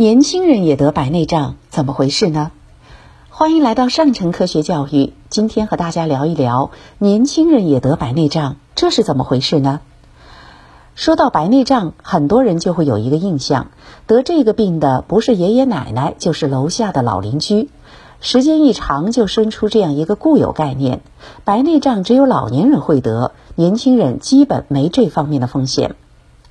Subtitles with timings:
[0.00, 2.52] 年轻人也得白内障，怎么回事呢？
[3.28, 9.80] 欢迎来到上城科学教育，今天和大家聊一聊年轻人也得白内障，这是怎么回事呢？
[10.94, 13.72] 说到白内障，很多人就会有一个印象，
[14.06, 17.68] 得这个病的不是爷爷奶奶，就是楼下的老邻居。
[18.22, 21.02] 时间一长，就生出这样一个固有概念：
[21.44, 25.94] 白内障只有老年人会得，年轻人基本没这方面的风险。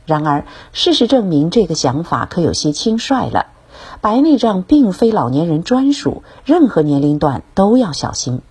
[0.10, 3.46] 然而，事实证明，这个想法可有些轻率了。
[4.02, 8.42] 白内障并非老年人专属，任何年龄段都要小心。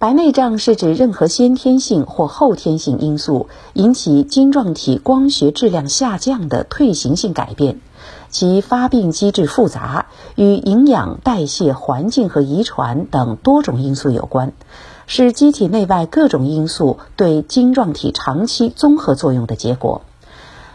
[0.00, 7.80] 白内障是指任何先天性或后天性因素引起晶状体光学质量下降的退行性改变，
[8.28, 14.52] 其发病机制复杂，与营养、代谢、环境和遗传等多种因素有关。
[15.10, 20.02] 是机体内外各种因素对晶状体长期综合作用的结果。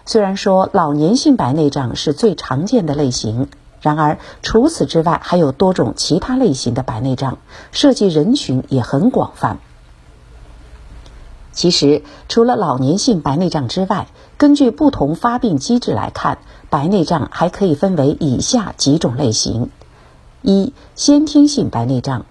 [0.06, 3.48] 虽然说老年性白内障是最常见的类型，
[3.82, 7.38] 然而除此之外还有多种其他类型的白内障，
[7.72, 9.60] 涉及人群也很广泛。
[11.54, 19.70] 其实，除了老年性白内障之外，根据不同发病机制来看，白内障还可以分为以下几种类型：
[20.42, 22.26] 一、先天性白内障。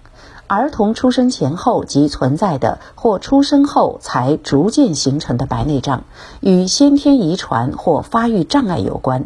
[0.47, 6.03] 儿童出生前后即存在的，或出生后才逐渐形成的白内障，
[6.41, 9.25] 与先天遗传或发育障碍有关。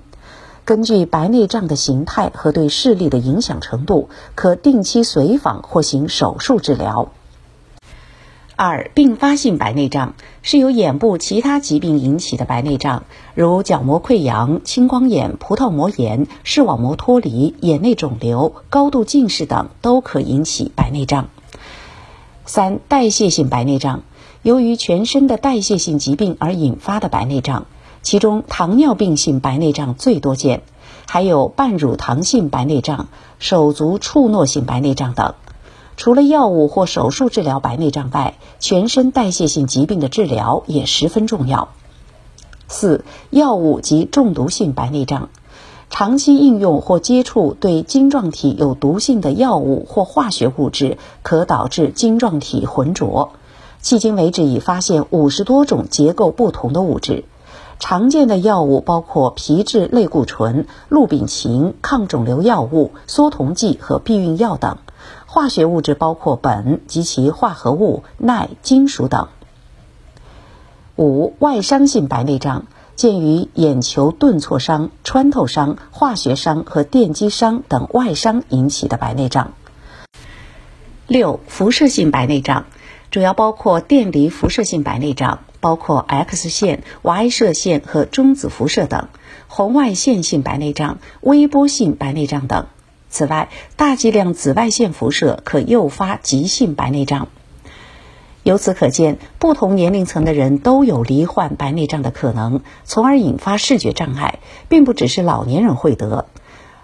[0.63, 7.09] 根据白内障的形态和对视力的影响程度，可定期随访或行手术治疗。
[8.57, 13.03] 二、并发性白内障是由眼部其他疾病引起的白内障，
[13.35, 21.29] 如角膜溃疡、青光眼、葡萄膜炎、视网膜脱离、眼内肿瘤、高度近视等都可引起白内障。
[22.45, 24.01] 三、代谢性白内障
[24.41, 27.67] 由于全身的代谢性疾病而引发的白内障，
[28.01, 30.63] 其中糖尿病性白内障最多见，
[31.05, 35.35] 还有半乳糖性白内障、手足触诺性白内障等。
[35.97, 41.69] 除了药物或手术治疗白内障外，全身代谢性疾病的治疗也十分重要。
[42.67, 45.29] 四、药物及中毒性白内障，
[45.89, 53.31] 长期应用或接触对晶状体有毒性的药物或化学物质，可导致晶状体浑浊。
[53.81, 57.25] 迄今为止已发现五十多种结构不同的物质。
[57.79, 64.77] 常见的药物包括皮质类固醇、氯丙嗪、抗肿瘤药物、缩酮剂和避孕药等。
[65.37, 69.27] 化学物质包括苯及其化合物、氖、金属等。
[70.95, 72.65] 五、外伤性白内障
[72.95, 79.53] 见于眼球钝挫伤、穿透伤、化学伤和电击伤等外伤引起的白内障。
[81.05, 82.65] 六、辐射性白内障
[83.11, 89.09] 主要包括电离辐射性白内障，包括 X 线、Y 射线和中子辐射等；
[89.47, 92.65] 红外线性白内障、微波性白内障等。
[93.17, 97.29] 此外，大剂量紫外线辐射可诱发急性白内障。
[98.43, 104.37] 由此可见，不同年龄层的人都有罹患白内障的可能，从而引发视觉障碍，
[104.69, 106.27] 并不只是老年人会得。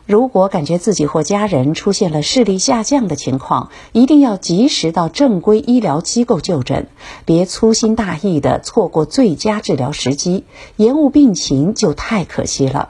[0.07, 6.87] 如果感觉自己或家人出现了视力下降的情况，一定要及时到正规医疗机构就诊，
[7.25, 10.45] 别粗心大意的错过最佳治疗时机，
[10.77, 12.89] 延误病情就太可惜了。